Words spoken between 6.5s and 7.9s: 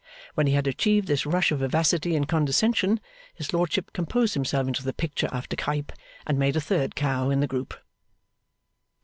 a third cow in the group.